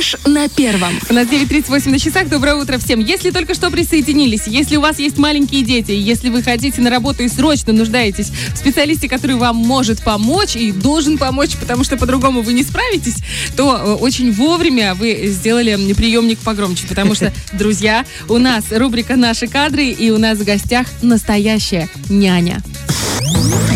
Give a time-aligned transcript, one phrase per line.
[0.00, 0.98] Фреш на первом.
[1.10, 2.28] У нас 9.38 на часах.
[2.30, 3.00] Доброе утро всем.
[3.00, 7.22] Если только что присоединились, если у вас есть маленькие дети, если вы хотите на работу
[7.22, 12.40] и срочно нуждаетесь в специалисте, который вам может помочь и должен помочь, потому что по-другому
[12.40, 13.16] вы не справитесь,
[13.56, 19.48] то э, очень вовремя вы сделали приемник погромче, потому что, друзья, у нас рубрика «Наши
[19.48, 22.62] кадры» и у нас в гостях настоящая няня.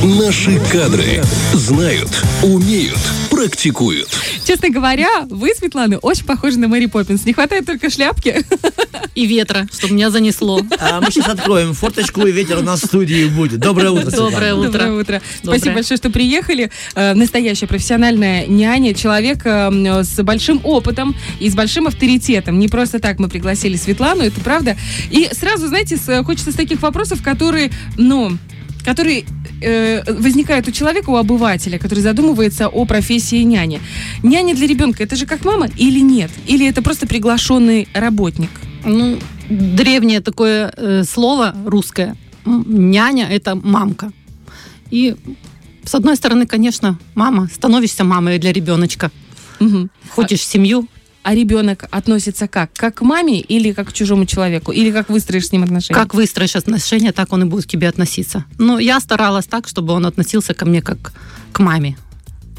[0.03, 2.11] Наши кадры знают,
[2.43, 2.99] умеют,
[3.31, 4.09] практикуют.
[4.45, 7.25] Честно говоря, вы, Светлана, очень похожи на Мэри Поппинс.
[7.25, 8.45] Не хватает только шляпки.
[9.15, 10.61] И ветра, чтобы меня занесло.
[10.79, 13.61] А мы сейчас откроем форточку, и ветер у нас в студии будет.
[13.61, 14.31] Доброе утро, Светлана.
[14.33, 14.71] Доброе утро.
[14.73, 15.23] Доброе утро.
[15.43, 15.59] Доброе.
[15.59, 16.71] Спасибо большое, что приехали.
[16.97, 22.59] Э, Настоящая профессиональная няня, человек э, с большим опытом и с большим авторитетом.
[22.59, 24.77] Не просто так мы пригласили Светлану, это правда.
[25.11, 28.37] И сразу, знаете, с- хочется с таких вопросов, которые, ну,
[28.85, 29.25] которые
[29.61, 33.81] э, возникают у человека, у обывателя, который задумывается о профессии няни.
[34.23, 36.31] Няня для ребенка это же как мама или нет?
[36.47, 38.51] Или это просто приглашенный работник?
[38.85, 39.19] Ну,
[39.49, 42.17] древнее такое э, слово русское.
[42.45, 44.13] Няня– это мамка.
[44.91, 45.17] И
[45.85, 49.11] с одной стороны, конечно, мама, становишься мамой для ребеночка.
[50.11, 50.89] Входишь в семью,
[51.25, 52.71] А ребенок относится как?
[52.75, 54.73] Как к маме или как к чужому человеку?
[54.73, 55.99] Или как выстроишь с ним отношения?
[55.99, 58.45] как выстроишь отношения, так он и будет к тебе относиться.
[58.59, 61.15] Но я старалась так, чтобы он относился ко мне как
[61.53, 61.97] к маме.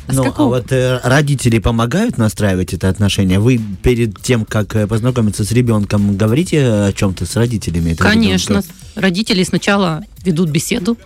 [0.08, 3.40] А Ну, а вот э, родители помогают настраивать это отношение?
[3.40, 7.94] Вы перед тем, как э, познакомиться с ребенком, говорите о чем-то с родителями?
[7.94, 8.70] Конечно, ребенка?
[8.96, 10.98] родители сначала ведут беседу.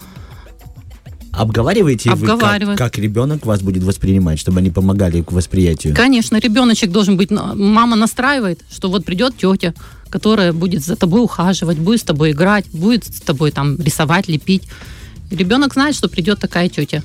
[1.32, 5.96] Обговариваете вы, как, как ребенок вас будет воспринимать, чтобы они помогали к восприятию?
[5.96, 7.32] Конечно, ребеночек должен быть...
[7.32, 9.74] Мама настраивает, что вот придет тетя,
[10.10, 14.64] которая будет за тобой ухаживать, будет с тобой играть, будет с тобой там рисовать, лепить.
[15.32, 17.04] Ребенок знает, что придет такая тетя.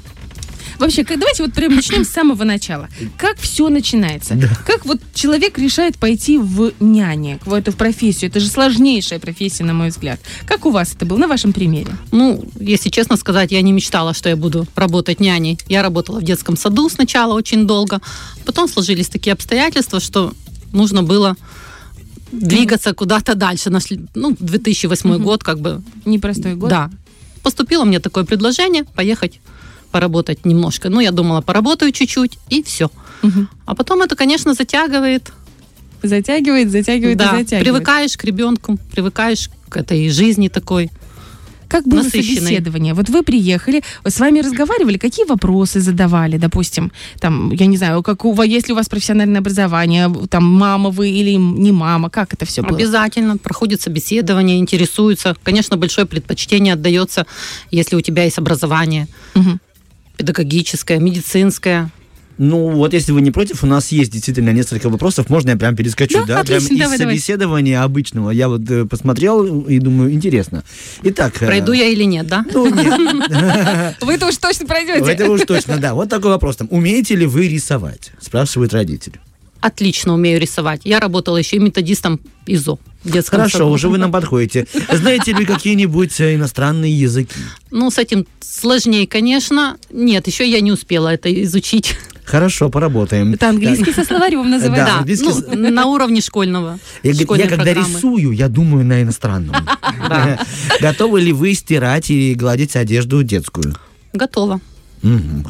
[0.79, 2.89] Вообще, как- давайте вот прям начнем с самого начала.
[3.17, 4.37] Как все начинается?
[4.67, 8.31] Как вот человек решает пойти в няне, в эту профессию?
[8.31, 10.21] Это же сложнейшая профессия, на мой взгляд.
[10.47, 11.93] Как у вас это было, на вашем примере?
[12.13, 15.59] Ну, если честно сказать, я не мечтала, что я буду работать няней.
[15.69, 18.01] Я работала в детском саду сначала очень долго.
[18.45, 20.33] Потом сложились такие обстоятельства, что
[20.73, 21.37] нужно было
[22.33, 23.71] двигаться куда-то дальше.
[23.71, 25.83] Нашли, ну, 2008 год как бы.
[26.05, 26.71] Непростой год.
[26.71, 26.91] Да.
[27.43, 29.41] Поступило мне такое предложение поехать
[29.95, 30.91] поработать немножко.
[30.91, 32.91] Ну, я думала, поработаю чуть-чуть, и все.
[33.23, 33.49] Мгм.
[33.65, 35.33] А потом это, конечно, затягивает.
[36.03, 37.65] Затягивает, затягивает да, и затягивает.
[37.65, 40.91] привыкаешь к ребенку, привыкаешь к этой жизни такой.
[41.69, 42.41] Как было насыщенной.
[42.41, 42.95] собеседование?
[42.95, 46.91] Вот вы приехали, с вами разговаривали, какие вопросы задавали, допустим,
[47.21, 50.91] там, я не знаю, как у вас, есть ли у вас профессиональное образование, там, мама
[50.91, 52.77] вы или не мама, как это все было?
[52.77, 55.37] Обязательно проходит собеседование, интересуются.
[55.45, 57.27] Конечно, большое предпочтение отдается,
[57.71, 59.61] если у тебя есть образование Мгм.
[60.17, 61.91] Педагогическое, медицинское.
[62.37, 65.31] Ну, вот если вы не против, у нас есть действительно несколько вопросов.
[65.31, 66.41] Можно я прям перескочу, Да, да?
[66.41, 67.15] отлично, прям давай, из давай.
[67.17, 68.31] собеседования обычного.
[68.31, 70.65] Я вот э, посмотрел и думаю, интересно.
[71.05, 71.41] Итак...
[71.41, 72.45] э, Пройду я или нет, да?
[72.53, 73.97] Ну, нет.
[74.01, 75.13] Вы это уж точно пройдете.
[75.13, 75.95] Это уж точно, да.
[75.95, 76.67] Вот такой вопрос там.
[76.73, 78.11] Умеете ли вы рисовать?
[78.21, 79.21] Спрашивают родители.
[79.61, 80.81] Отлично умею рисовать.
[80.85, 83.71] Я работала еще и методистом ИЗО детском Хорошо, саду.
[83.71, 84.67] уже вы нам подходите.
[84.93, 87.35] Знаете ли какие-нибудь э, иностранные языки?
[87.71, 89.77] Ну, с этим сложнее, конечно.
[89.91, 91.97] Нет, еще я не успела это изучить.
[92.25, 93.35] Хорошо, поработаем.
[93.35, 94.77] Это английский со словарем называют.
[94.87, 96.79] Да, Да, английский ну, на уровне школьного.
[97.03, 97.89] Я, я когда программы.
[97.99, 99.55] рисую, я думаю на иностранном.
[100.09, 100.41] Да.
[100.81, 103.75] Готовы ли вы стирать и гладить одежду детскую?
[104.15, 104.61] Готово.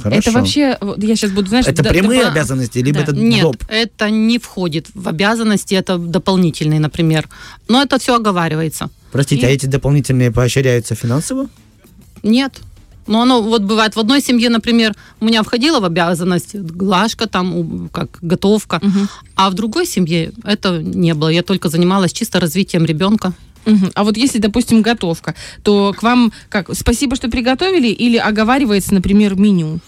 [0.03, 0.19] Хорошо.
[0.19, 1.67] Это вообще, вот я сейчас буду, знаешь...
[1.67, 3.03] Это да- прямые да- обязанности, либо Да.
[3.05, 3.57] это Нет, доп?
[3.69, 7.29] это не входит в обязанности, это дополнительные, например.
[7.69, 8.89] Но это все оговаривается.
[9.13, 11.49] Простите, а эти дополнительные поощряются финансово?
[12.23, 12.61] Нет.
[13.07, 17.89] Но оно вот бывает в одной семье, например, у меня входило в обязанность глажка, там,
[17.93, 19.09] как готовка, Мгм.
[19.37, 21.29] а в другой семье это не было.
[21.29, 23.33] Я только занималась чисто развитием ребенка.
[23.67, 23.91] Мгм.
[23.95, 29.35] А вот если, допустим, готовка, то к вам как, спасибо, что приготовили, или оговаривается, например,
[29.37, 29.81] меню?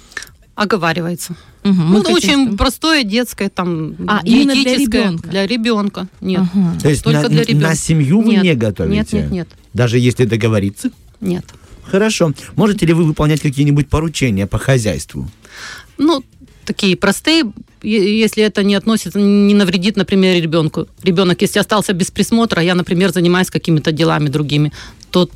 [0.55, 1.37] Оговаривается.
[1.65, 5.29] Мы Ну, хотим, очень чтобы- простое детское, там, А, именно для ребенка?
[5.29, 6.07] Для ребенка.
[6.21, 6.43] Нет.
[6.55, 6.79] Ага.
[6.81, 7.69] То есть Только на, для ребенка.
[7.69, 8.43] на семью вы Нет.
[8.45, 8.95] не готовите?
[8.97, 9.49] Нет, нет, нет.
[9.75, 10.91] Даже если договориться?
[11.21, 11.45] Нет.
[11.83, 12.33] Хорошо.
[12.55, 15.29] Можете ли вы выполнять какие-нибудь поручения по хозяйству?
[15.99, 16.23] Ну,
[16.67, 17.45] такие простые,
[17.83, 20.87] если это не относится, не навредит, например, ребенку.
[21.03, 24.73] Ребенок, если остался без присмотра, я, например, занимаюсь какими-то делами другими,
[25.11, 25.31] то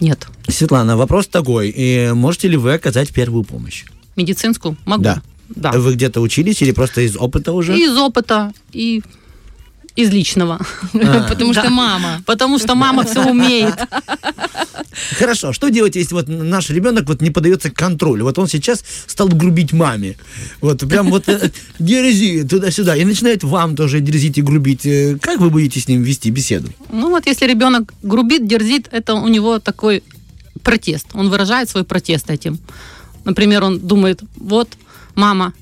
[0.00, 0.26] нет.
[0.48, 1.72] Светлана, вопрос такой.
[1.74, 3.84] И можете ли вы оказать первую помощь?
[4.16, 5.02] Медицинскую могу.
[5.04, 5.22] Да.
[5.54, 5.72] Да.
[5.72, 7.76] Вы где-то учились или просто из опыта уже?
[7.76, 9.02] И из опыта, и
[9.96, 10.60] из личного.
[11.28, 12.22] Потому что мама.
[12.26, 13.74] Потому что мама все умеет.
[15.18, 18.24] Хорошо, а что делать, если вот наш ребенок вот не подается к контролю?
[18.24, 20.16] Вот он сейчас стал грубить маме.
[20.60, 22.96] Вот прям вот э, дерзи туда-сюда.
[22.96, 24.86] И начинает вам тоже дерзить и грубить.
[24.86, 26.68] Э, Как вы будете с ним вести беседу?
[26.90, 30.02] Ну вот если ребенок грубит, дерзит, это у него такой
[30.62, 31.06] протест.
[31.14, 32.58] Он выражает свой протест этим.
[33.24, 34.68] Например, он думает, вот
[35.14, 35.52] мама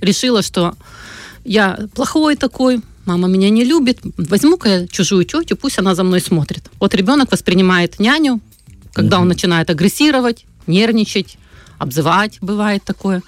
[0.00, 0.74] решила, что
[1.44, 6.20] я плохой такой, мама меня не любит, возьму-ка я чужую тетю, пусть она за мной
[6.20, 6.70] смотрит.
[6.78, 8.40] Вот ребенок воспринимает няню,
[8.92, 11.36] когда он начинает агрессировать, нервничать,
[11.78, 13.22] обзывать, бывает такое.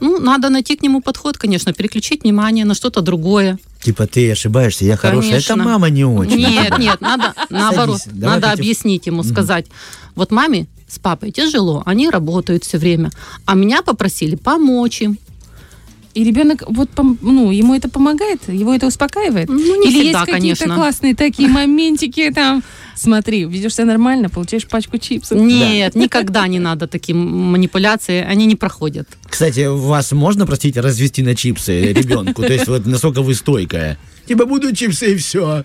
[0.00, 3.58] Ну, надо найти к нему подход, конечно, переключить внимание на что-то другое.
[3.82, 5.38] Типа ты ошибаешься, я хорошая.
[5.38, 5.56] Это Конечно.
[5.56, 6.36] мама не очень.
[6.36, 8.00] Нет, нет, надо наоборот.
[8.02, 9.66] Садись, надо против- объяснить ему, сказать,
[10.14, 13.10] вот маме с папой тяжело, они работают все время,
[13.46, 15.18] а меня попросили помочь им.
[16.16, 16.88] И ребенок, вот,
[17.20, 19.50] ну, ему это помогает, его это успокаивает.
[19.50, 20.74] Ну, не Или всегда, есть какие-то конечно.
[20.74, 22.62] классные такие моментики там.
[22.94, 25.38] Смотри, ведешь себя нормально, получаешь пачку чипсов.
[25.38, 29.06] Нет, никогда не надо такие манипуляции, они не проходят.
[29.28, 32.40] Кстати, вас можно, простите, развести на чипсы ребенку?
[32.40, 33.98] То есть вот насколько вы стойкая?
[34.26, 35.64] Типа буду чипсы и все.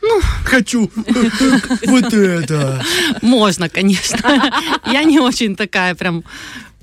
[0.00, 0.90] Ну, хочу
[1.86, 2.84] вот это.
[3.22, 4.52] Можно, конечно.
[4.86, 6.24] Я не очень такая прям...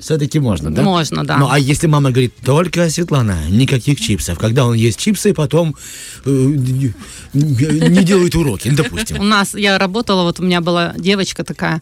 [0.02, 0.82] Все-таки можно, да?
[0.82, 1.38] Можно, да.
[1.38, 4.38] Ну, а если мама говорит, только, Светлана, никаких чипсов.
[4.40, 5.76] Когда он ест чипсы, потом
[6.26, 6.94] э, не
[7.34, 9.30] не делает уроки, ну, У допустим.
[9.30, 11.82] нас, я работала, вот у меня была девочка такая,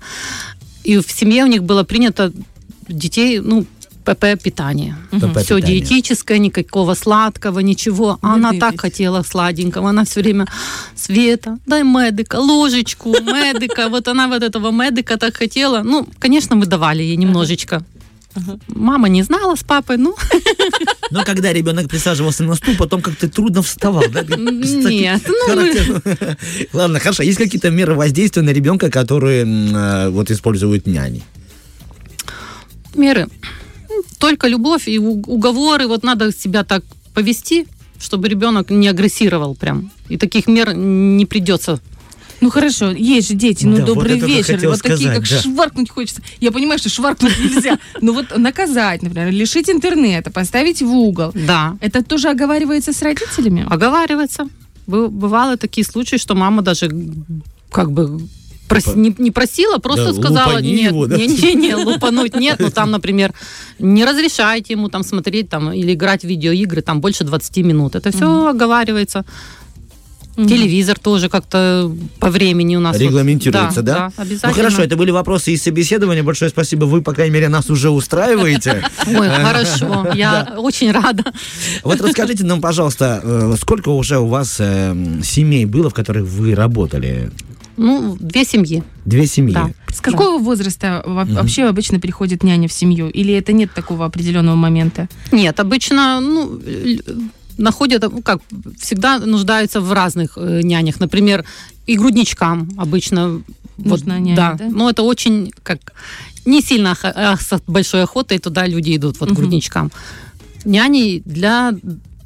[0.84, 2.32] и в семье у них было принято
[2.88, 3.66] детей, ну,
[4.06, 4.96] ПП питание.
[5.12, 5.80] ПП Все питание.
[5.80, 8.18] диетическое, никакого сладкого, ничего.
[8.22, 9.90] А она Еды так хотела сладенького.
[9.90, 10.48] Она все время,
[10.96, 13.88] Света, дай медика, ложечку, медика.
[13.90, 15.84] Вот она вот этого медика так хотела.
[15.84, 17.84] Ну, конечно, мы давали ей немножечко.
[18.68, 20.16] Мама не знала с папой, ну,
[21.12, 24.24] Но когда ребенок присаживался на стул, потом как-то трудно вставал, да?
[24.38, 25.22] Нет.
[25.28, 26.36] Ну.
[26.74, 27.24] Ладно, хорошо.
[27.24, 31.24] Есть какие-то меры воздействия на ребенка, которые э, вот используют няни?
[32.96, 33.28] меры.
[34.20, 35.88] Только любовь и уговоры.
[35.88, 36.84] Вот надо себя так
[37.14, 37.66] повести,
[38.00, 39.92] чтобы ребенок не агрессировал прям.
[40.10, 41.80] И таких мер не придется.
[42.42, 45.30] Ну хорошо, есть же дети, ну Да, вот добрый только вечер, вот такие, сказать, как
[45.30, 45.42] да.
[45.42, 46.22] шваркнуть хочется.
[46.40, 47.78] Я понимаю, что шваркнуть нельзя.
[48.02, 51.32] Ну вот наказать, например, лишить интернета, поставить в угол.
[51.34, 51.78] Да.
[51.82, 53.66] Это тоже оговаривается с родителями?
[53.70, 54.48] Оговаривается.
[54.88, 56.90] Бы- Бывали такие случаи, что мама даже
[57.72, 58.22] как бы
[58.70, 61.18] прос- Типа, не, не просила, просто да, сказала, нет, его, да?
[61.18, 63.34] не, не, не, лупануть нет, но там, например,
[63.80, 67.96] не разрешайте ему там смотреть там или играть в видеоигры там больше 20 минут.
[67.96, 69.26] Это все оговаривается.
[70.48, 72.96] Телевизор тоже как-то по времени у нас.
[72.96, 74.12] вот- Регламентируется, да?
[74.16, 74.50] Да, обязательно.
[74.52, 76.24] Ну хорошо, это были вопросы из собеседования.
[76.24, 76.86] Большое спасибо.
[76.86, 78.84] Вы, по крайней мере, нас уже устраиваете.
[79.08, 81.24] Ой, хорошо, я очень рада.
[81.84, 86.56] Вот расскажите нам, пожалуйста, э, сколько уже у вас э, семей было, в которых вы
[86.56, 87.32] работали?
[87.78, 88.84] Ну, две семьи.
[89.06, 89.54] Две семьи.
[89.54, 89.70] Да.
[89.88, 93.10] С какого возраста во- вообще обычно приходит няня в семью?
[93.10, 95.08] Или это нет такого определенного момента?
[95.32, 96.60] Нет, обычно, ну,
[97.60, 98.42] находят, ну, как,
[98.80, 101.00] всегда нуждаются в разных э, нянях.
[101.00, 101.46] Например,
[101.88, 103.42] и грудничкам обычно.
[103.78, 104.54] Нужна няня, да.
[104.54, 104.66] да?
[104.70, 105.94] Но это очень, как,
[106.46, 109.38] не сильно с большой охотой туда люди идут, вот Мгм.
[109.38, 109.92] грудничкам.
[110.66, 111.74] Няни для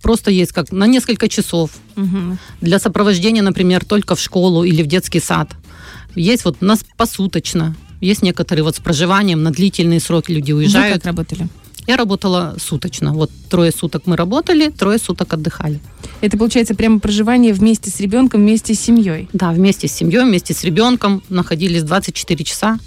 [0.01, 1.69] просто есть как на несколько часов.
[1.95, 2.37] Мгм.
[2.61, 5.49] Для сопровождения, например, только в школу или в детский сад.
[6.15, 7.75] Есть вот нас посуточно.
[8.01, 10.95] Есть некоторые вот с проживанием на длительные сроки люди Вы уезжают.
[10.95, 11.47] как работали?
[11.87, 13.13] Я работала суточно.
[13.13, 15.79] Вот трое суток мы работали, трое суток отдыхали.
[16.21, 19.27] Это получается прямо проживание вместе с ребенком, вместе с семьей.
[19.33, 22.79] Да, вместе с семьей, вместе с ребенком находились 24 часа.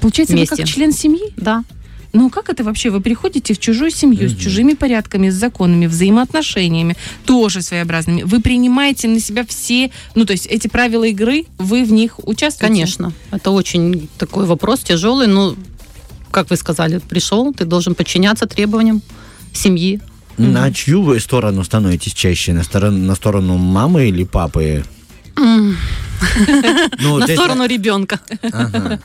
[0.00, 0.56] Получается, вы Вместе.
[0.56, 1.32] как член семьи?
[1.36, 1.64] Да.
[2.12, 2.90] Ну как это вообще?
[2.90, 6.96] Вы приходите в чужую семью с чужими порядками, с законами, взаимоотношениями,
[7.26, 8.22] тоже своеобразными.
[8.22, 12.72] Вы принимаете на себя все, ну то есть эти правила игры, вы в них участвуете?
[12.72, 13.12] Конечно.
[13.30, 15.54] Это очень такой вопрос тяжелый, но,
[16.30, 19.02] как вы сказали, пришел, ты должен подчиняться требованиям
[19.52, 20.00] семьи.
[20.36, 22.52] На чью вы сторону становитесь чаще?
[22.52, 24.84] На сторону, на сторону мамы или папы?
[25.36, 28.20] Ну, На сторону ребенка.
[28.52, 29.00] Ага.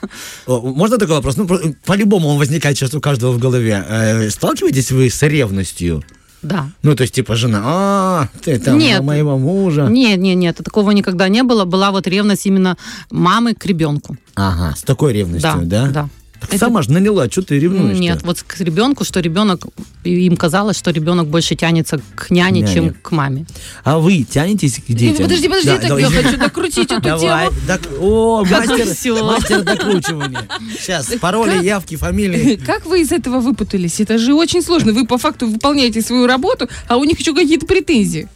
[0.48, 1.38] О, Можно такой вопрос?
[1.38, 1.48] Ну,
[1.86, 3.86] по-любому он возникает сейчас у каждого в голове.
[3.88, 6.04] Э, Сталкиваетесь вы с ревностью?
[6.42, 6.70] Да.
[6.82, 9.02] Ну, то есть, типа, жена, а, ты там Нет.
[9.02, 9.88] моего мужа.
[9.90, 11.64] Нет, нет, нет, такого никогда не было.
[11.66, 12.78] Была вот ревность именно
[13.12, 14.18] мамы к ребенку.
[14.36, 15.88] Ага, с такой ревностью, да?
[15.88, 16.10] да.
[16.50, 19.66] Так Сама же наняла, что ты ревнуешь Нет, вот к ребенку, что ребенок,
[20.04, 22.74] им казалось, что ребенок больше тянется к няне, Няне.
[22.74, 23.46] чем к маме.
[23.84, 25.24] А вы тянетесь к детям?
[25.24, 26.04] Подожди, подожди, Да, так давай.
[26.04, 27.60] я хочу докрутить эту Давай, тему.
[27.68, 30.48] док- О, Как мастер, мастер докручивания.
[30.80, 32.56] Сейчас, пароли, явки, фамилии.
[32.58, 34.00] Как вы из этого выпутались?
[34.00, 34.92] Это же очень сложно.
[34.94, 38.28] Вы по факту выполняете свою работу, а у них еще какие-то претензии.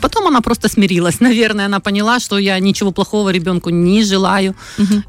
[0.00, 1.20] Потом она просто смирилась.
[1.20, 4.54] Наверное, она поняла, что я ничего плохого ребенку не желаю.
[4.78, 5.04] Мгм.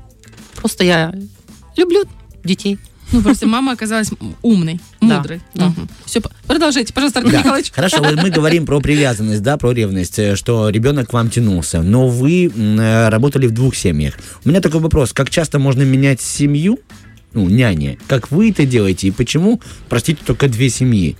[0.55, 1.13] Просто я
[1.77, 2.03] люблю
[2.43, 2.77] детей.
[3.11, 4.09] Ну, просто мама оказалась
[4.41, 5.41] умной, Да, мудрой.
[5.53, 5.73] да.
[6.05, 7.39] Все, продолжайте, пожалуйста, Артур Да.
[7.39, 7.71] Николаевич.
[7.73, 11.81] Хорошо, вот мы говорим про привязанность, да, про ревность, э, что ребенок к вам тянулся,
[11.81, 14.13] но вы э, работали в двух семьях.
[14.45, 16.79] У меня такой вопрос, как часто можно менять семью,
[17.33, 21.17] ну, няни, как вы это делаете, и почему, простите, только две семьи?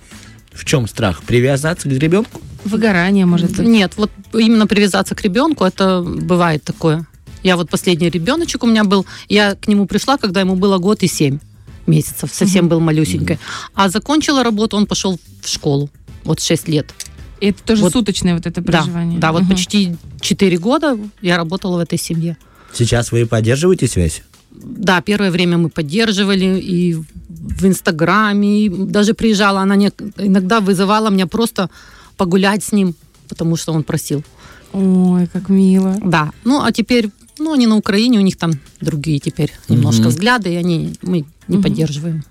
[0.52, 1.22] В чем страх?
[1.22, 2.40] Привязаться к ребенку?
[2.64, 3.66] Выгорание, может быть.
[3.66, 7.06] Нет, вот именно привязаться к ребенку, это бывает такое.
[7.42, 11.02] Я вот последний ребеночек у меня был, я к нему пришла, когда ему было год
[11.02, 11.38] и семь
[11.86, 13.38] месяцев, совсем был малюсенькой.
[13.74, 15.90] А закончила работу, он пошел в школу,
[16.24, 16.94] вот 6 лет.
[17.40, 17.92] И это тоже Вот.
[17.92, 19.18] суточное вот это Да, проживание.
[19.18, 19.50] да, вот Мгм.
[19.50, 22.36] почти 4 года я работала в этой семье.
[22.72, 24.22] Сейчас вы поддерживаете связь?
[24.52, 31.10] Да, первое время мы поддерживали и в Инстаграме, и даже приезжала, она не- иногда вызывала
[31.10, 31.68] меня просто
[32.16, 32.94] погулять с ним,
[33.28, 34.22] потому что он просил.
[34.72, 35.96] Ой, как мило.
[36.04, 37.10] Да, ну а теперь,
[37.42, 40.10] ну они на Украине, у них там другие теперь немножко Мгм.
[40.10, 41.62] взгляды, и они мы не Мгм.
[41.62, 42.22] поддерживаем.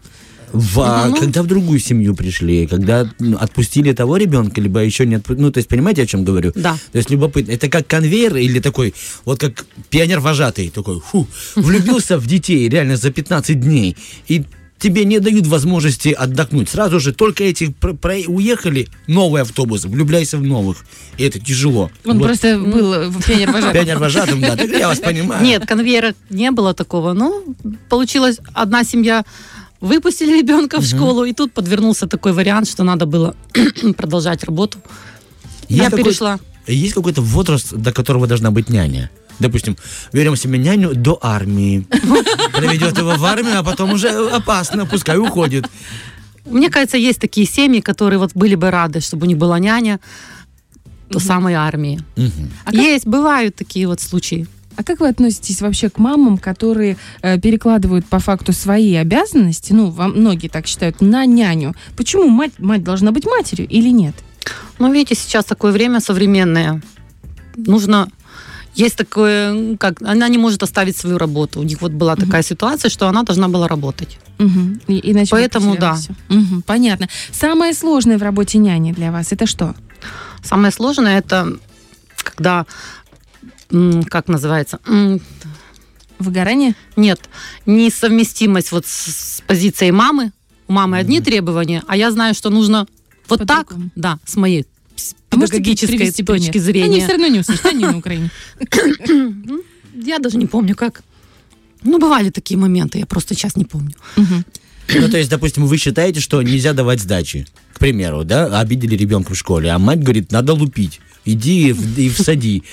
[0.54, 1.22] В, а Ну, ну.
[1.22, 5.52] когда в другую семью пришли, когда ну, отпустили того ребенка, либо еще не отпустили, ну,
[5.52, 6.52] то есть, понимаете, о чем говорю?
[6.56, 6.78] Да.
[6.92, 8.94] То есть, любопытно, это как конвейер или такой,
[9.26, 11.26] вот как пионер-вожатый, такой, фу,
[11.56, 13.96] влюбился в детей реально за 15 дней,
[14.28, 14.44] и
[14.82, 16.68] тебе не дают возможности отдохнуть.
[16.70, 20.78] Сразу же только эти про- про- уехали, новый автобус, влюбляйся в новых.
[21.18, 21.92] И это тяжело.
[22.06, 23.74] Он Вот просто был в пионер-вожатым.
[23.74, 25.44] Пионер-вожатым, да, так я вас понимаю.
[25.44, 27.14] Нет, конвейера не было такого.
[27.14, 27.56] Ну,
[27.90, 29.24] получилось, одна семья
[29.80, 33.36] выпустили ребенка в школу, и тут подвернулся такой вариант, что надо было
[33.98, 34.80] продолжать работу.
[35.70, 36.40] Я перешла.
[36.68, 39.10] Есть какой-то возраст, до которого должна быть няня?
[39.42, 39.76] Допустим,
[40.14, 41.86] берем себе няню до армии.
[42.54, 45.66] Проведет его в армию, а потом уже опасно, пускай уходит.
[46.46, 50.00] Мне кажется, есть такие семьи, которые вот были бы рады, чтобы у них была няня
[51.10, 52.00] до самой армии.
[52.16, 52.52] Мгм.
[52.66, 54.48] А как- Есть, бывают такие вот случаи.
[54.78, 59.90] А как вы относитесь вообще к мамам, которые э, перекладывают по факту свои обязанности, ну,
[59.90, 61.74] вам многие так считают, на няню?
[61.98, 64.16] Почему мать, мать должна быть матерью или нет?
[64.80, 66.82] Ну, видите, сейчас такое время современное.
[67.58, 68.08] Нужно...
[68.74, 70.02] Есть такое, как...
[70.02, 71.60] Она не может оставить свою работу.
[71.60, 74.18] У них вот была такая ситуация, что она должна была работать.
[74.40, 74.80] Мгм.
[74.88, 75.94] И- иначе Поэтому да.
[75.96, 76.14] всё.
[76.30, 77.08] Мгм, Понятно.
[77.32, 79.76] Самое сложное в работе няни для вас это что?
[80.44, 81.58] Самое сложное это
[82.24, 82.66] когда,
[84.10, 84.80] как называется,
[86.20, 86.74] Выгорание?
[86.96, 87.20] нет,
[87.66, 90.32] несовместимость вот с, с позицией мамы.
[90.68, 92.88] У мамы одни требования, а я знаю, что нужно
[93.28, 93.90] вот так, По-другому.
[93.96, 94.66] да, с моей
[95.30, 96.64] педагогической точки пример?
[96.66, 96.86] зрения.
[96.86, 98.30] Они все равно не услышат, они на Украине.
[100.06, 101.04] Я даже не помню, как.
[101.84, 103.94] Ну, бывали такие моменты, я просто сейчас не помню.
[104.18, 109.34] Ну, то есть, допустим, вы считаете, что нельзя давать сдачи, к примеру, да, обидели ребенка
[109.34, 111.00] в школе, а мать говорит, надо лупить.
[111.24, 112.64] Иди в- и всади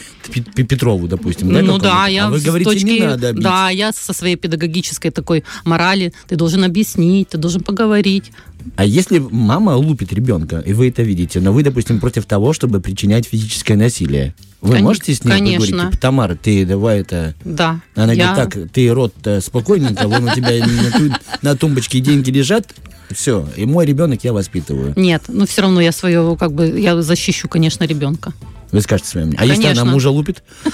[0.54, 1.52] Петрову, допустим.
[1.52, 3.42] Да, ну да, а я вы говорите, точки, не надо бить.
[3.42, 8.32] да, я со своей педагогической такой морали, ты должен объяснить, ты должен поговорить.
[8.76, 12.80] А если мама лупит ребенка, и вы это видите, но вы, допустим, против того, чтобы
[12.80, 15.66] причинять физическое насилие, вы Кон- можете с ней конечно.
[15.66, 15.90] поговорить?
[15.92, 17.34] Типа, Тамара, ты давай это...
[17.44, 17.80] Да.
[17.94, 22.30] Она я- говорит, так, ты рот спокойненько, вон у тебя на, ту- на тумбочке деньги
[22.30, 22.74] лежат,
[23.12, 24.92] все, и мой ребенок я воспитываю.
[24.96, 28.32] Нет, но все равно я свое, как бы, я защищу, конечно, ребенка.
[28.70, 29.34] Вы скажете своим.
[29.38, 29.82] А если Конечно.
[29.82, 30.42] она мужа лупит?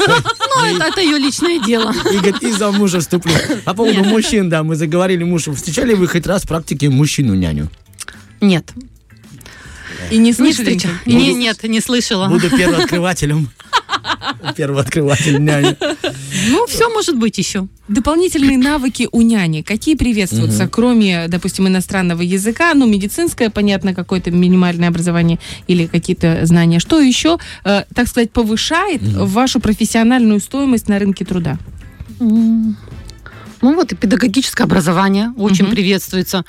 [0.57, 1.93] Ну, это, ее личное дело.
[2.13, 3.33] И говорит, и за мужа вступлю.
[3.65, 5.49] По поводу мужчин, да, мы заговорили муж.
[5.49, 7.69] Встречали вы хоть раз в практике мужчину-няню?
[8.47, 8.73] Нет,
[10.11, 10.75] И не слышали?
[10.75, 10.97] никогда?
[11.07, 12.29] Не, нет, не слышала.
[12.29, 13.49] Буду первооткрывателем.
[14.57, 15.77] Первооткрыватель няни.
[16.51, 17.67] Ну, все может быть еще.
[17.89, 24.89] Дополнительные навыки у няни, какие приветствуются, кроме, допустим, иностранного языка, ну, медицинское, понятно, какое-то минимальное
[24.89, 26.81] образование или какие-то знания.
[26.81, 31.59] Что еще, э, так сказать, повышает вашу профессиональную стоимость на рынке труда?
[33.64, 35.73] Ну вот и педагогическое образование очень Мгм.
[35.75, 36.44] приветствуется.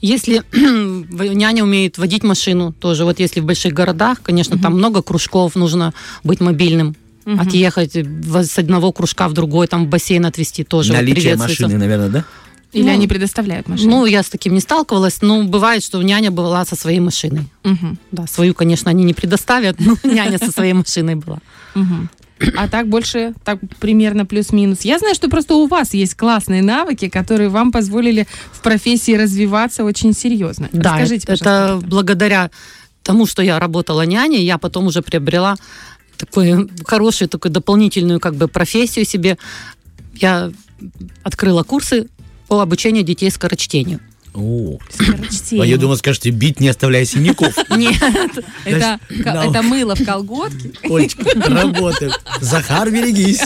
[0.00, 5.54] Если няня умеет водить машину, тоже вот если в больших городах, конечно, там много кружков,
[5.54, 5.94] нужно
[6.24, 6.96] быть мобильным.
[7.24, 7.38] Мгм.
[7.40, 11.62] Отъехать с одного кружка в другой, там в бассейн отвезти тоже вот Наличие приветствуется.
[11.62, 12.24] машины, наверное, да?
[12.72, 13.90] Или Ну, они предоставляют машину?
[13.90, 17.46] Ну, я с таким не сталкивалась, но бывает, что няня была со своей машиной.
[17.62, 21.38] Мгм, Да, свою, конечно, они не предоставят, но няня со своей машиной была.
[22.56, 24.82] А так больше, так примерно плюс-минус.
[24.82, 29.84] Я знаю, что просто у вас есть классные навыки, которые вам позволили в профессии развиваться
[29.84, 30.68] очень серьезно.
[30.72, 32.50] Да, Расскажите, это благодаря
[33.02, 35.56] тому, что я работала няней, я потом уже приобрела
[36.18, 39.38] такую хорошую, такую дополнительную как бы профессию себе.
[40.14, 40.52] Я
[41.22, 42.08] открыла курсы
[42.48, 44.00] по обучению детей скорочтению.
[44.36, 44.78] О.
[44.90, 45.64] Скорочтение.
[45.64, 47.54] А я думал, скажете, бить не оставляя синяков.
[47.76, 47.96] Нет.
[48.64, 50.72] Это, это мыло в колготке.
[50.84, 52.12] Олечка, работает.
[52.40, 53.40] Захар, берегись.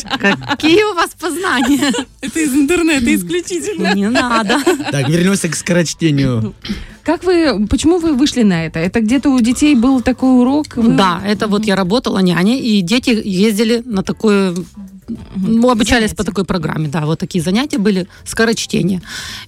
[0.48, 1.92] Какие у вас познания?
[2.20, 3.94] Это из интернета исключительно.
[3.94, 4.58] Не надо.
[4.90, 6.54] Так, вернемся к скорочтению.
[7.02, 8.78] Как вы, почему вы вышли на это?
[8.78, 10.76] Это где-то у детей был такой урок?
[10.76, 14.54] вы- Да, это вот я работала няней, и дети ездили на такое
[15.36, 19.02] ну, обучались по такой программе, да, вот такие занятия были, скорочтение.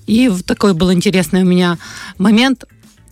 [0.06, 1.78] И такой был интересный у меня
[2.18, 2.64] момент.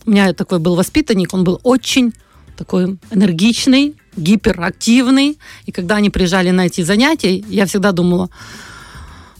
[0.05, 2.13] У меня такой был воспитанник, он был очень
[2.57, 5.37] такой энергичный, гиперактивный.
[5.65, 8.29] И когда они приезжали на эти занятия, я всегда думала,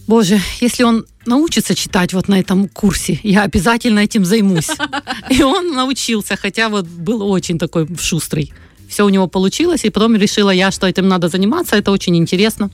[0.06, 4.70] боже, если он научится читать вот на этом курсе, я обязательно этим займусь.
[5.30, 8.52] И он научился, хотя вот был очень такой шустрый.
[8.88, 12.70] Все у него получилось, и потом решила я, что этим надо заниматься, это очень интересно.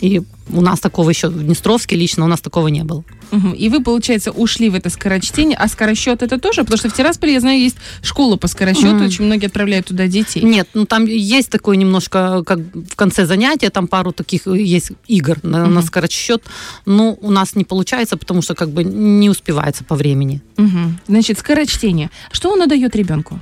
[0.00, 3.04] И у нас такого еще в Днестровске лично у нас такого не было.
[3.30, 3.52] Мгм.
[3.52, 6.62] И вы, получается, ушли в это скорочтение, а скоросчет это тоже?
[6.62, 9.06] Потому что в Тирасполе, я знаю, есть школа по скоросчету, Мгм.
[9.06, 10.42] очень многие отправляют туда детей.
[10.42, 15.38] Нет, ну там есть такое немножко, как в конце занятия, там пару таких есть игр
[15.42, 15.82] на, на Мгм.
[15.82, 16.42] скоросчет.
[16.86, 20.40] Но у нас не получается, потому что как бы не успевается по времени.
[20.56, 20.98] Мгм.
[21.08, 22.10] Значит, скорочтение.
[22.32, 23.40] Что оно дает ребенку?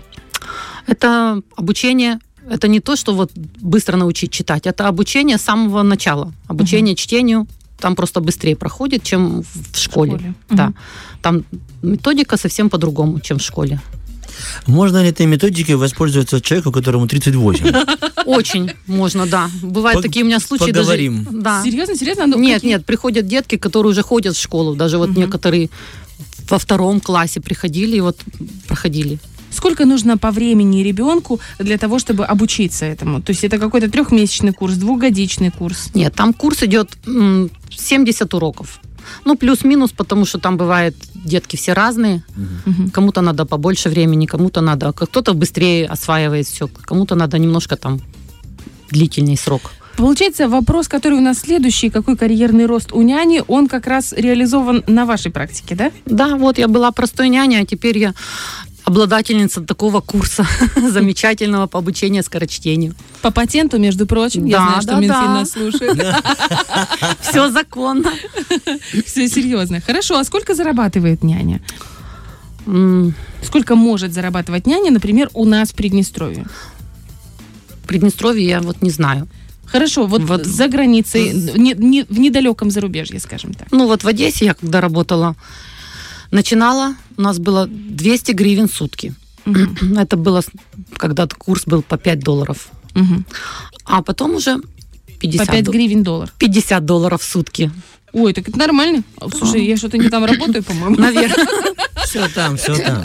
[0.86, 2.18] Это обучение,
[2.50, 6.32] это не то, что вот быстро научить читать, это обучение с самого начала.
[6.48, 7.46] Обучение чтению
[7.80, 10.12] там просто быстрее проходит, чем в школе.
[10.12, 10.34] школе.
[10.50, 10.64] Да.
[10.66, 10.74] Мгм.
[11.22, 11.44] Там
[11.82, 13.80] методика совсем по-другому, чем в школе.
[14.66, 17.66] Можно ли этой методикой воспользоваться человеку, которому 38?
[18.26, 19.50] Очень можно, да.
[19.62, 20.72] Бывают Пог- такие у меня случаи.
[20.72, 21.24] поговорим.
[21.24, 21.62] Даже, да.
[21.62, 22.26] Серьезно, серьезно?
[22.26, 24.74] Ну, Нет, какие- нет, приходят детки, которые уже ходят в школу.
[24.74, 25.68] Даже вот некоторые
[26.50, 28.18] во втором классе приходили и вот
[28.66, 29.18] проходили.
[29.56, 33.22] Сколько нужно по времени ребенку для того, чтобы обучиться этому?
[33.22, 35.90] То есть это какой-то трехмесячный курс, двухгодичный курс?
[35.94, 38.80] Нет, там курс идет м, 70 уроков.
[39.24, 42.22] Ну, плюс-минус, потому что там бывает детки все разные.
[42.66, 42.90] Мгм.
[42.90, 48.00] Кому-то надо побольше времени, кому-то надо, кто-то быстрее осваивает все, кому-то надо немножко там
[48.90, 49.72] длительный срок.
[49.96, 54.84] Получается, вопрос, который у нас следующий, какой карьерный рост у няни, он как раз реализован
[54.86, 55.90] на вашей практике, да?
[56.04, 58.14] Да, вот я была простой няней, а теперь я
[58.86, 62.94] обладательница такого курса замечательного по обучению скорочтению.
[63.20, 64.46] По патенту, между прочим.
[64.46, 65.34] Я Да, знаю, что да, Минфин да.
[65.34, 66.16] нас слушает.
[67.20, 68.12] Все законно.
[69.04, 69.80] Все серьезно.
[69.80, 71.60] Хорошо, а сколько зарабатывает няня?
[73.42, 76.46] Сколько может зарабатывать няня, например, у нас в Приднестровье?
[77.82, 79.28] В Приднестровье я вот не знаю.
[79.66, 80.46] Хорошо, вот, Вот.
[80.46, 83.68] за границей, не- не- в недалеком зарубежье, скажем так.
[83.72, 85.34] Ну вот в Одессе я когда работала,
[86.30, 89.14] начинала, у нас было 200 гривен в сутки.
[89.44, 89.98] Мгм.
[89.98, 90.42] Это было,
[90.96, 92.68] когда курс был по 5 долларов.
[92.94, 93.24] Мгм.
[93.84, 94.58] А потом уже
[95.20, 96.30] 50, По 5 до- гривен доллар.
[96.38, 97.70] 50 долларов в сутки.
[98.12, 99.02] Ой, так это нормально.
[99.36, 100.96] Слушай, я что-то не там работаю, по-моему.
[100.96, 101.46] Наверное.
[102.04, 103.04] Все там, все там.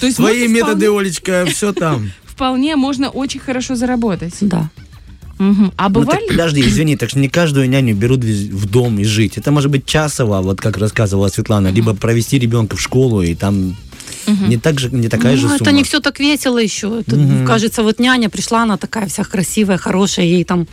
[0.00, 2.10] То есть Твои методы, вполне- Олечка, все там.
[2.24, 4.34] Вполне можно очень хорошо заработать.
[4.42, 4.70] Да.
[5.40, 5.72] Мгм.
[5.76, 6.28] А Ну, так бывали?
[6.28, 9.38] подожди, извини, так что не каждую няню берут в дом и жить.
[9.38, 13.74] Это может быть часово, вот как рассказывала Светлана, либо провести ребенка в школу, и там
[14.48, 15.62] не, так же, не такая же Ну, сумма.
[15.62, 17.00] это не все так весело еще.
[17.00, 17.46] Это, Мгм.
[17.46, 20.66] Кажется, вот няня пришла, она такая вся красивая, хорошая, ей там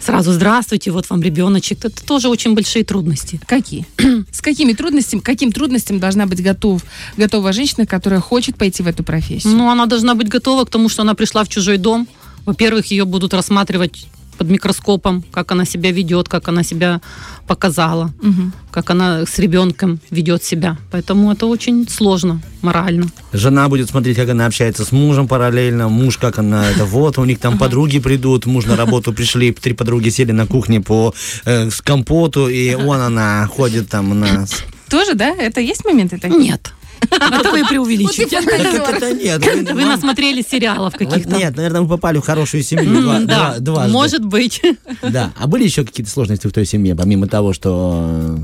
[0.00, 1.78] сразу здравствуйте, вот вам ребеночек.
[1.84, 3.40] Это тоже очень большие трудности.
[3.46, 3.84] Какие?
[4.32, 6.82] С какими трудностями, каким трудностям должна быть готов,
[7.16, 9.54] готова женщина, которая хочет пойти в эту профессию?
[9.56, 12.06] Ну, она должна быть готова к тому, что она пришла в чужой дом.
[12.50, 17.00] Во-первых, ее будут рассматривать под микроскопом, как она себя ведет, как она себя
[17.46, 18.52] показала, Мгм.
[18.72, 20.76] как она с ребенком ведет себя.
[20.90, 23.06] Поэтому это очень сложно морально.
[23.32, 27.24] Жена будет смотреть, как она общается с мужем параллельно, муж, как она, это вот, у
[27.24, 31.70] них там подруги придут, муж на работу пришли, три подруги сели на кухне по э,
[31.70, 34.64] с компоту, и вон она ходит там у нас.
[34.88, 35.28] Тоже, да?
[35.28, 36.40] Это есть моменты такие?
[36.40, 36.72] Нет.
[37.10, 38.36] Это вы преувеличиваете.
[38.36, 39.72] Это, нет.
[39.72, 41.36] вы- насмотрелись сериалов каких-то.
[41.36, 43.26] Нет, наверное, мы попали в хорошую семью.
[43.26, 43.56] Да,
[43.88, 44.62] может быть.
[45.02, 45.32] Да.
[45.36, 48.38] А были еще какие-то сложности в той семье, помимо того, что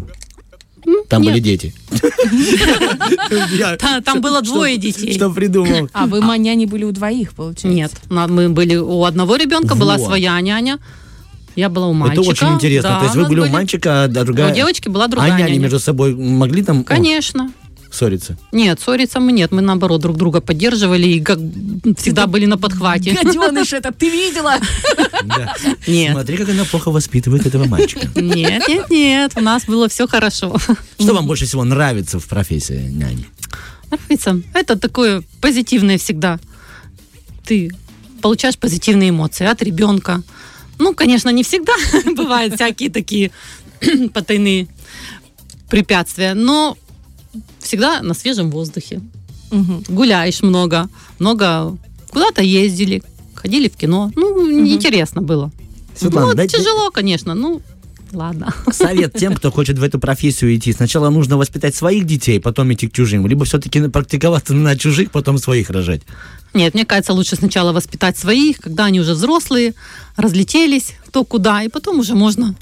[0.84, 1.32] э, там нет.
[1.32, 1.74] были дети?
[4.04, 5.12] Там было двое детей.
[5.12, 5.88] Что придумал?
[5.92, 7.68] А вы няни были у двоих, получается?
[7.68, 10.78] Нет, мы были у одного ребенка была своя няня.
[11.54, 12.20] Я была у мальчика.
[12.20, 12.90] Это очень интересно.
[12.90, 14.52] Да, То есть вы были у мальчика, а другая...
[14.52, 15.62] У девочки была А другая няни няня.
[15.62, 17.50] между собой могли там Конечно.
[17.90, 18.36] Ссориться?
[18.52, 19.52] Нет, ссориться мы нет.
[19.52, 21.38] Мы наоборот друг друга поддерживали и как
[21.96, 23.12] всегда были на подхвате.
[23.12, 24.54] Гаденыш это, ты видела?
[25.24, 25.54] Да.
[25.86, 26.12] Нет.
[26.12, 28.08] Смотри, как она плохо воспитывает этого мальчика.
[28.14, 29.32] Нет, нет, нет.
[29.36, 30.56] У нас было все хорошо.
[30.98, 33.26] Что вам больше всего нравится в профессии няни?
[33.90, 34.40] Нравится.
[34.54, 36.38] Это такое позитивное всегда.
[37.44, 37.70] Ты
[38.20, 40.22] получаешь позитивные эмоции от ребенка.
[40.78, 41.74] Ну, конечно, не всегда
[42.16, 43.30] бывают всякие такие
[44.12, 44.68] потайные
[45.68, 46.76] препятствия, но
[47.66, 49.00] всегда на свежем воздухе.
[49.50, 49.84] Мгм.
[49.88, 51.76] Гуляешь много, много
[52.10, 53.02] куда-то ездили,
[53.34, 54.10] ходили в кино.
[54.16, 55.50] Ну, интересно было.
[55.94, 57.62] Светлана, ну, дайте- тяжело, конечно, ну,
[58.12, 58.54] ладно.
[58.72, 60.72] Совет тем, кто хочет в эту профессию идти.
[60.72, 63.26] Сначала нужно воспитать своих детей, потом идти к чужим.
[63.26, 66.02] Либо все-таки практиковаться на чужих, потом своих рожать.
[66.54, 69.74] Нет, мне кажется, лучше сначала воспитать своих, когда они уже взрослые,
[70.16, 72.54] разлетелись, кто куда, и потом уже можно.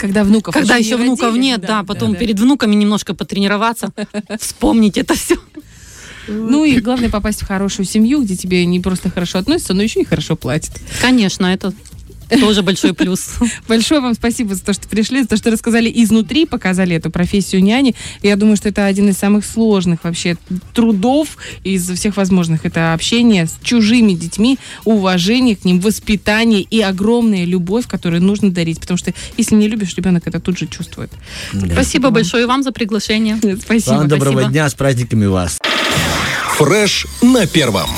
[0.00, 2.18] Когда внуков Когда не еще внуков родили, нет, да, потом да.
[2.18, 3.92] перед внуками немножко потренироваться,
[4.40, 5.36] вспомнить это все.
[6.26, 10.00] Ну и главное попасть в хорошую семью, где тебе не просто хорошо относятся, но еще
[10.00, 10.72] и хорошо платят.
[11.02, 11.74] Конечно, это
[12.38, 13.34] тоже большой плюс.
[13.68, 17.62] Большое вам спасибо за то, что пришли, за то, что рассказали изнутри, показали эту профессию
[17.62, 17.94] няни.
[18.22, 20.36] Я думаю, что это один из самых сложных вообще
[20.74, 22.64] трудов из всех возможных.
[22.64, 28.80] Это общение с чужими детьми, уважение к ним, воспитание и огромная любовь, которую нужно дарить.
[28.80, 31.10] Потому что если не любишь, ребенок это тут же чувствует.
[31.72, 33.38] Спасибо большое вам за приглашение.
[33.60, 33.94] Спасибо.
[33.94, 34.52] Вам доброго спасибо.
[34.52, 35.58] дня, с праздниками вас.
[36.56, 37.90] Фреш на первом.